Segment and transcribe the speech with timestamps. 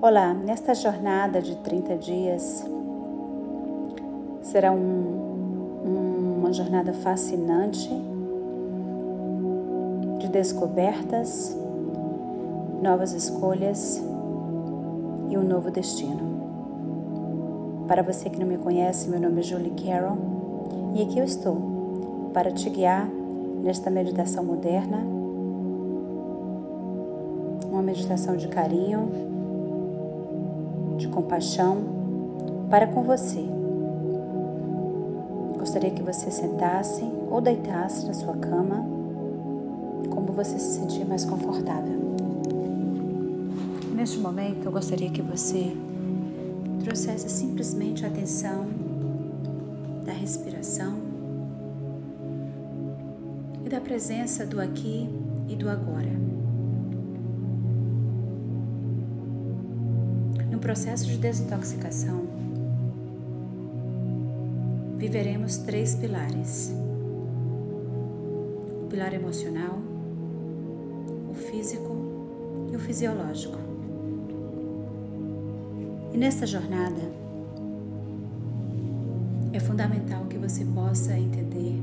[0.00, 2.64] Olá, nesta jornada de 30 dias
[4.42, 7.90] será um, uma jornada fascinante
[10.20, 11.52] de descobertas,
[12.80, 14.00] novas escolhas
[15.30, 17.82] e um novo destino.
[17.88, 20.16] Para você que não me conhece, meu nome é Julie Carroll
[20.94, 23.08] e aqui eu estou para te guiar
[23.64, 24.98] nesta meditação moderna,
[27.68, 29.36] uma meditação de carinho
[30.98, 31.78] de compaixão
[32.68, 33.42] para com você.
[35.58, 38.84] Gostaria que você sentasse ou deitasse na sua cama,
[40.10, 41.98] como você se sentir mais confortável.
[43.94, 45.76] Neste momento, eu gostaria que você
[46.84, 48.66] trouxesse simplesmente a atenção
[50.04, 50.98] da respiração
[53.64, 55.08] e da presença do aqui
[55.48, 56.27] e do agora.
[60.68, 62.26] Processo de desintoxicação,
[64.98, 66.70] viveremos três pilares:
[68.82, 69.78] o pilar emocional,
[71.30, 73.56] o físico e o fisiológico.
[76.12, 77.00] E nesta jornada,
[79.54, 81.80] é fundamental que você possa entender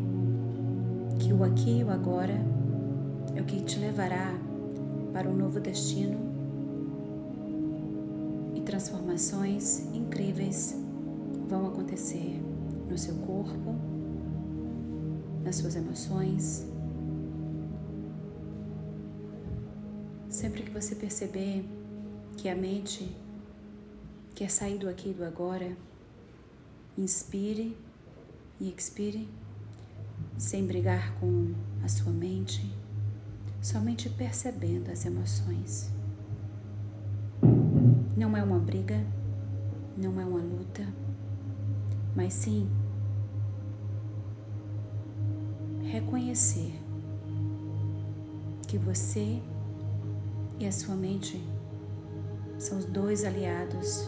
[1.17, 2.39] que o aqui e o agora
[3.35, 4.31] é o que te levará
[5.11, 6.34] para um novo destino
[8.65, 10.75] transformações incríveis
[11.47, 12.41] vão acontecer
[12.89, 13.75] no seu corpo,
[15.43, 16.65] nas suas emoções.
[20.27, 21.63] Sempre que você perceber
[22.35, 23.15] que a mente
[24.33, 25.77] quer sair do aqui e do agora,
[26.97, 27.77] inspire
[28.59, 29.29] e expire,
[30.37, 32.73] sem brigar com a sua mente,
[33.61, 35.89] somente percebendo as emoções.
[38.15, 39.05] Não é uma briga,
[39.97, 40.87] não é uma luta,
[42.15, 42.69] mas sim
[45.83, 46.73] reconhecer
[48.67, 49.41] que você
[50.57, 51.41] e a sua mente
[52.57, 54.07] são os dois aliados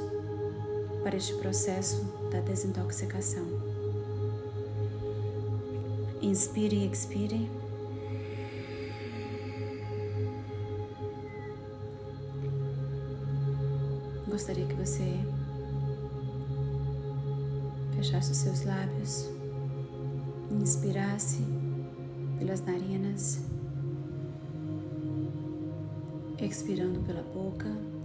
[1.03, 3.45] para este processo da desintoxicação.
[6.21, 7.56] Inspire e expire.
[14.27, 15.19] Gostaria que você
[17.95, 19.29] fechasse os seus lábios,
[20.51, 21.43] inspirasse
[22.37, 23.43] pelas narinas,
[26.39, 27.96] expirando pela boca.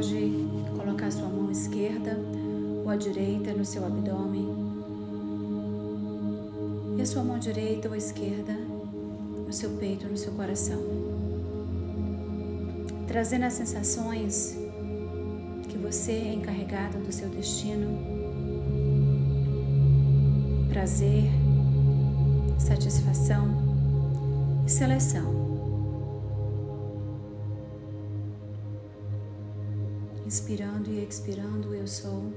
[0.00, 2.18] Pode colocar sua mão esquerda
[2.82, 4.48] ou a direita no seu abdômen.
[6.96, 8.54] E a sua mão direita ou esquerda
[9.46, 10.80] no seu peito, no seu coração,
[13.06, 14.56] trazendo as sensações
[15.68, 17.98] que você é encarregado do seu destino,
[20.70, 21.24] prazer,
[22.58, 23.48] satisfação
[24.66, 25.49] e seleção.
[30.30, 32.32] Inspirando e expirando, eu sou.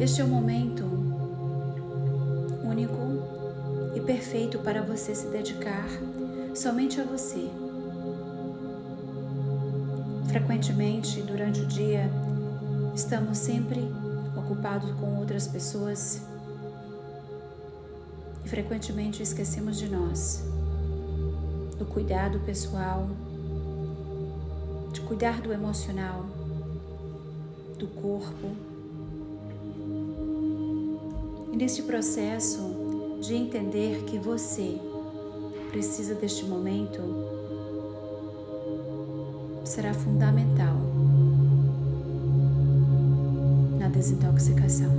[0.00, 0.82] Este é o momento
[2.64, 2.96] único
[3.94, 5.86] e perfeito para você se dedicar
[6.52, 7.48] somente a você
[10.36, 12.10] Frequentemente, durante o dia,
[12.94, 13.80] estamos sempre
[14.36, 16.20] ocupados com outras pessoas
[18.44, 20.44] e frequentemente esquecemos de nós,
[21.78, 23.08] do cuidado pessoal,
[24.92, 26.26] de cuidar do emocional,
[27.78, 28.54] do corpo.
[31.50, 34.78] E neste processo de entender que você
[35.70, 37.35] precisa deste momento,
[39.76, 40.74] será fundamental
[43.78, 44.90] na desintoxicação.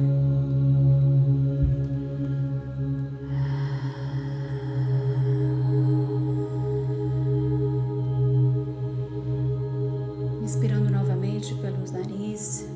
[10.43, 12.67] Inspirando novamente pelos nariz,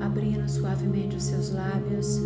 [0.00, 2.20] abrindo suavemente os seus lábios.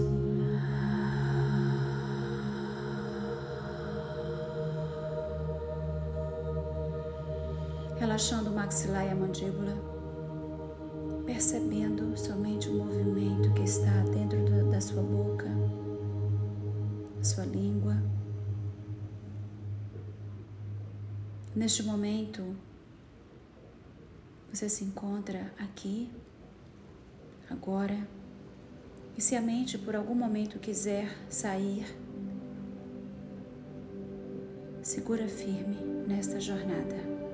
[7.98, 9.74] Relaxando o maxilar e a mandíbula,
[11.26, 15.46] percebendo somente o movimento que está dentro da sua boca,
[17.22, 17.96] sua língua.
[21.54, 22.56] Neste momento,
[24.52, 26.08] você se encontra aqui,
[27.50, 28.06] agora,
[29.16, 31.84] e se a mente por algum momento quiser sair,
[34.82, 37.27] segura firme nesta jornada.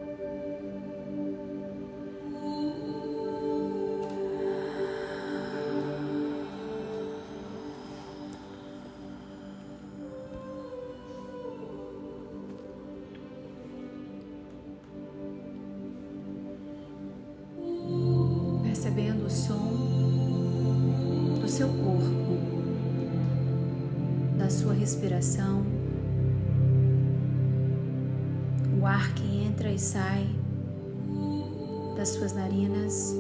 [24.55, 25.65] Sua respiração,
[28.81, 30.29] o ar que entra e sai
[31.97, 33.15] das suas narinas.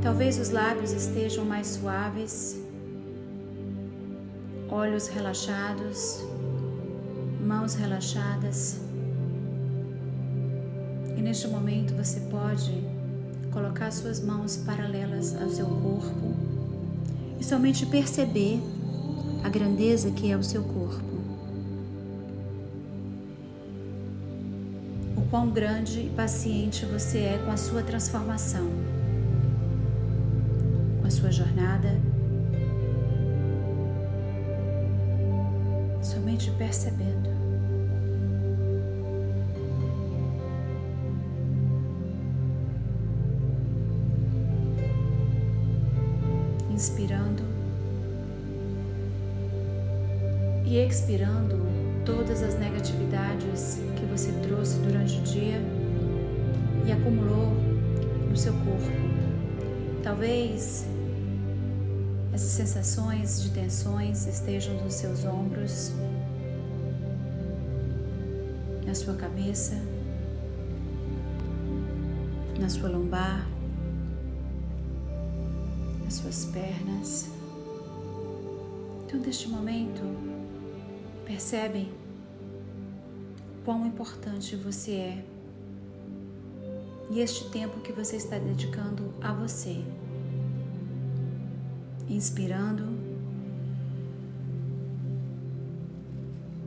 [0.00, 2.60] Talvez os lábios estejam mais suaves,
[4.68, 6.24] olhos relaxados,
[7.44, 8.80] mãos relaxadas.
[11.16, 12.72] E neste momento você pode
[13.50, 16.36] colocar suas mãos paralelas ao seu corpo
[17.40, 18.60] e somente perceber
[19.42, 21.20] a grandeza que é o seu corpo.
[25.16, 28.68] O quão grande e paciente você é com a sua transformação,
[31.00, 32.00] com a sua jornada.
[36.02, 37.39] Somente percebendo.
[50.70, 51.58] E expirando
[52.04, 55.60] todas as negatividades que você trouxe durante o dia
[56.86, 57.50] e acumulou
[58.30, 58.86] no seu corpo.
[60.00, 60.86] Talvez
[62.32, 65.92] essas sensações de tensões estejam nos seus ombros,
[68.86, 69.74] na sua cabeça,
[72.60, 73.44] na sua lombar
[76.06, 77.28] as suas pernas.
[79.04, 80.29] Então, neste momento,
[81.30, 81.88] percebem
[83.64, 85.24] quão importante você é
[87.08, 89.84] e este tempo que você está dedicando a você.
[92.08, 92.82] Inspirando,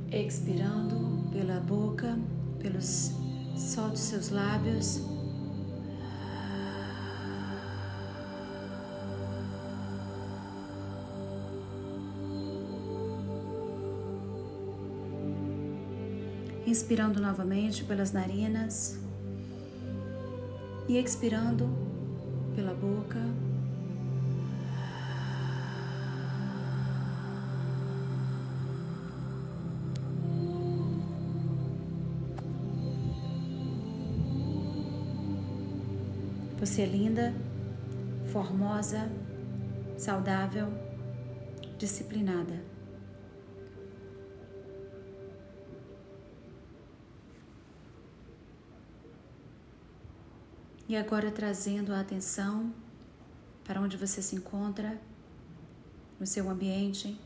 [0.10, 2.18] expirando pela boca,
[2.60, 3.12] pelos
[3.57, 5.01] solte seus lábios.
[16.73, 18.97] Inspirando novamente pelas narinas
[20.89, 21.69] e expirando
[22.55, 23.19] pela boca.
[36.59, 37.35] Você é linda,
[38.31, 39.11] formosa,
[39.95, 40.73] saudável,
[41.77, 42.72] disciplinada.
[50.87, 52.73] E agora trazendo a atenção
[53.63, 54.99] para onde você se encontra,
[56.23, 57.19] no seu ambiente.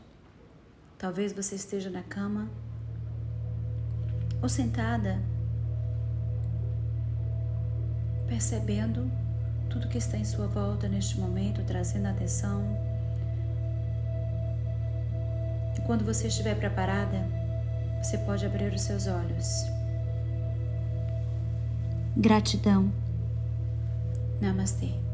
[0.98, 2.48] Talvez você esteja na cama
[4.42, 5.22] ou sentada,
[8.26, 9.08] percebendo
[9.70, 12.60] tudo que está em sua volta neste momento, trazendo a atenção.
[15.76, 17.24] E quando você estiver preparada,
[18.02, 19.64] você pode abrir os seus olhos.
[22.16, 22.92] Gratidão.
[24.42, 25.07] नमस्ते।